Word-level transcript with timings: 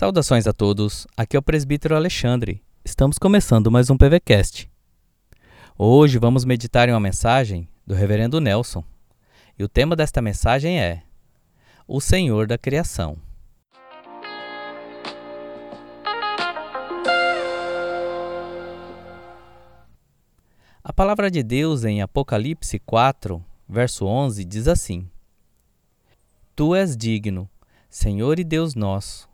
Saudações 0.00 0.46
a 0.46 0.52
todos, 0.54 1.06
aqui 1.14 1.36
é 1.36 1.38
o 1.38 1.42
presbítero 1.42 1.94
Alexandre. 1.94 2.62
Estamos 2.82 3.18
começando 3.18 3.70
mais 3.70 3.90
um 3.90 3.98
PVCast. 3.98 4.66
Hoje 5.76 6.16
vamos 6.16 6.42
meditar 6.46 6.88
em 6.88 6.92
uma 6.92 6.98
mensagem 6.98 7.68
do 7.86 7.92
reverendo 7.92 8.40
Nelson. 8.40 8.82
E 9.58 9.62
o 9.62 9.68
tema 9.68 9.94
desta 9.94 10.22
mensagem 10.22 10.80
é 10.80 11.02
O 11.86 12.00
Senhor 12.00 12.46
da 12.46 12.56
Criação. 12.56 13.18
A 20.82 20.94
palavra 20.94 21.30
de 21.30 21.42
Deus 21.42 21.84
em 21.84 22.00
Apocalipse 22.00 22.78
4, 22.78 23.44
verso 23.68 24.06
11 24.06 24.46
diz 24.46 24.66
assim: 24.66 25.06
Tu 26.56 26.74
és 26.74 26.96
digno, 26.96 27.46
Senhor 27.90 28.38
e 28.38 28.44
Deus 28.44 28.74
nosso, 28.74 29.29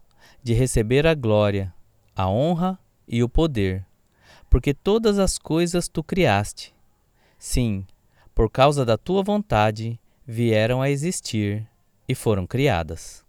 de 0.47 0.55
receber 0.55 1.09
a 1.09 1.13
glória, 1.13 1.75
a 2.15 2.29
honra 2.29 2.79
e 3.09 3.21
o 3.21 3.29
poder, 3.29 3.85
porque 4.49 4.73
todas 4.73 5.19
as 5.19 5.39
coisas 5.39 5.89
tu 5.89 6.05
criaste. 6.05 6.73
Sim, 7.37 7.85
por 8.33 8.49
causa 8.49 8.85
da 8.85 8.97
tua 8.97 9.25
vontade 9.25 9.99
vieram 10.25 10.81
a 10.81 10.89
existir 10.89 11.69
e 12.09 12.15
foram 12.15 12.47
criadas. 12.47 13.25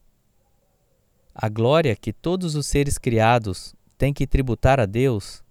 A 1.34 1.50
glória 1.50 1.96
que 1.96 2.14
todos 2.14 2.54
os 2.54 2.68
seres 2.68 3.00
criados 3.00 3.74
têm 3.98 4.14
que 4.14 4.28
tributar 4.28 4.80
a 4.80 4.86
Deus 4.86 5.44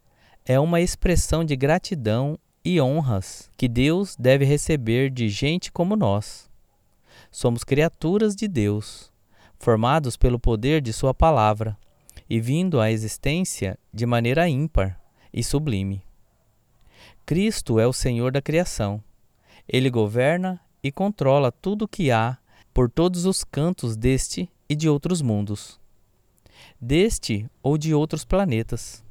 é 0.45 0.61
uma 0.61 0.81
expressão 0.81 1.45
de 1.45 1.57
gratidão 1.57 2.39
e 2.65 2.81
honras 2.81 3.51
que 3.57 3.67
Deus 3.67 4.15
deve 4.17 4.45
receber 4.45 5.11
de 5.11 5.29
gente 5.29 5.73
como 5.73 5.97
nós. 5.97 6.49
Somos 7.29 7.65
criaturas 7.65 8.37
de 8.37 8.47
Deus 8.47 9.11
formados 9.59 10.17
pelo 10.17 10.39
poder 10.39 10.81
de 10.81 10.93
Sua 10.93 11.15
palavra 11.15 11.77
e 12.29 12.41
vindo 12.41 12.81
à 12.81 12.91
existência 12.91 13.79
de 13.93 14.07
maneira 14.07 14.49
ímpar 14.49 15.01
e 15.33 15.43
sublime. 15.43 16.03
Cristo 17.25 17.81
é 17.81 17.87
o 17.87 17.93
Senhor 17.93 18.31
da 18.33 18.41
criação. 18.41 19.03
Ele 19.69 19.91
governa 19.91 20.61
e 20.83 20.93
controla 20.93 21.51
tudo 21.51 21.85
o 21.85 21.89
que 21.89 22.11
há 22.11 22.39
por 22.73 22.91
todos 22.91 23.25
os 23.25 23.43
cantos 23.43 23.97
deste 23.97 24.49
e 24.69 24.77
de 24.77 24.89
outros 24.89 25.23
mundos, 25.23 25.81
deste 26.81 27.49
ou 27.63 27.79
de 27.79 27.95
outros 27.95 28.25
planetas. 28.25 29.05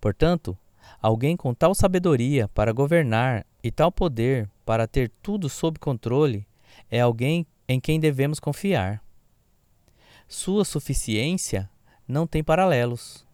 Portanto, 0.00 0.56
alguém 1.00 1.36
com 1.36 1.54
tal 1.54 1.74
sabedoria 1.74 2.48
para 2.48 2.72
governar 2.72 3.46
e 3.62 3.70
tal 3.70 3.90
poder 3.90 4.48
para 4.64 4.86
ter 4.86 5.10
tudo 5.22 5.48
sob 5.48 5.78
controle 5.78 6.46
é 6.90 7.00
alguém 7.00 7.46
em 7.68 7.80
quem 7.80 7.98
devemos 7.98 8.38
confiar. 8.38 9.02
Sua 10.28 10.64
suficiência 10.64 11.68
não 12.06 12.26
tem 12.26 12.42
paralelos. 12.42 13.26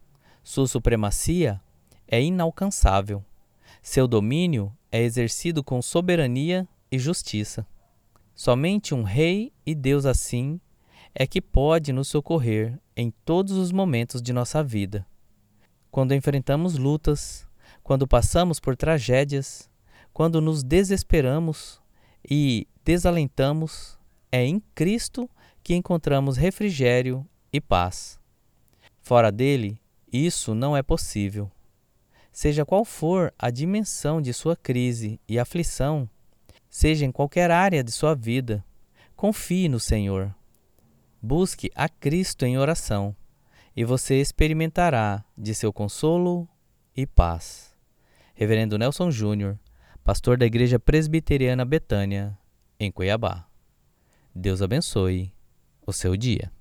Sua 0.43 0.67
supremacia 0.67 1.61
é 2.07 2.21
inalcançável. 2.21 3.23
Seu 3.81 4.07
domínio 4.07 4.75
é 4.91 5.01
exercido 5.01 5.63
com 5.63 5.81
soberania 5.81 6.67
e 6.91 6.97
justiça. 6.97 7.65
Somente 8.35 8.95
um 8.95 9.03
rei 9.03 9.51
e 9.65 9.75
Deus 9.75 10.05
assim 10.05 10.59
é 11.13 11.27
que 11.27 11.41
pode 11.41 11.91
nos 11.91 12.07
socorrer 12.07 12.79
em 12.95 13.11
todos 13.25 13.53
os 13.53 13.71
momentos 13.71 14.21
de 14.21 14.31
nossa 14.31 14.63
vida. 14.63 15.05
Quando 15.91 16.13
enfrentamos 16.13 16.77
lutas, 16.77 17.47
quando 17.83 18.07
passamos 18.07 18.59
por 18.59 18.75
tragédias, 18.75 19.69
quando 20.13 20.39
nos 20.39 20.63
desesperamos 20.63 21.81
e 22.29 22.67
desalentamos, 22.83 23.97
é 24.31 24.45
em 24.45 24.61
Cristo 24.75 25.29
que 25.69 25.75
encontramos 25.75 26.35
refrigério 26.35 27.23
e 27.53 27.61
paz. 27.61 28.19
Fora 29.03 29.31
dele, 29.31 29.79
isso 30.11 30.55
não 30.55 30.75
é 30.75 30.81
possível. 30.81 31.47
Seja 32.31 32.65
qual 32.65 32.83
for 32.83 33.31
a 33.37 33.51
dimensão 33.51 34.19
de 34.19 34.33
sua 34.33 34.55
crise 34.55 35.21
e 35.29 35.37
aflição, 35.37 36.09
seja 36.71 37.05
em 37.05 37.11
qualquer 37.11 37.51
área 37.51 37.83
de 37.83 37.91
sua 37.91 38.15
vida, 38.15 38.65
confie 39.15 39.69
no 39.69 39.79
Senhor. 39.79 40.33
Busque 41.21 41.69
a 41.75 41.87
Cristo 41.87 42.47
em 42.47 42.57
oração 42.57 43.15
e 43.75 43.85
você 43.85 44.19
experimentará 44.19 45.23
de 45.37 45.53
seu 45.53 45.71
consolo 45.71 46.49
e 46.97 47.05
paz. 47.05 47.75
Reverendo 48.33 48.75
Nelson 48.75 49.11
Júnior, 49.11 49.59
pastor 50.03 50.35
da 50.35 50.47
Igreja 50.47 50.79
Presbiteriana 50.79 51.63
Betânia, 51.63 52.35
em 52.79 52.91
Cuiabá. 52.91 53.47
Deus 54.33 54.63
abençoe 54.63 55.31
o 55.89 55.93
seu 55.93 56.15
dia. 56.15 56.51